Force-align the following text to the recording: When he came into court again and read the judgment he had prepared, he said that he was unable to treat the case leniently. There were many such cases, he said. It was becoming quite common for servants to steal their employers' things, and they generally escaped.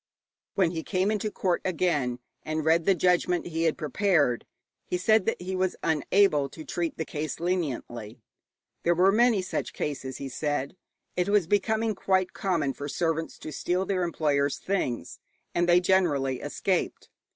When 0.55 0.71
he 0.71 0.81
came 0.81 1.11
into 1.11 1.29
court 1.29 1.61
again 1.63 2.17
and 2.41 2.65
read 2.65 2.85
the 2.85 2.95
judgment 2.95 3.45
he 3.45 3.65
had 3.65 3.77
prepared, 3.77 4.47
he 4.87 4.97
said 4.97 5.27
that 5.27 5.39
he 5.39 5.55
was 5.55 5.75
unable 5.83 6.49
to 6.49 6.65
treat 6.65 6.97
the 6.97 7.05
case 7.05 7.39
leniently. 7.39 8.23
There 8.81 8.95
were 8.95 9.11
many 9.11 9.43
such 9.43 9.73
cases, 9.73 10.17
he 10.17 10.27
said. 10.27 10.75
It 11.15 11.29
was 11.29 11.45
becoming 11.45 11.93
quite 11.93 12.33
common 12.33 12.73
for 12.73 12.87
servants 12.89 13.37
to 13.37 13.51
steal 13.51 13.85
their 13.85 14.01
employers' 14.01 14.57
things, 14.57 15.19
and 15.53 15.69
they 15.69 15.79
generally 15.79 16.41
escaped. 16.41 17.07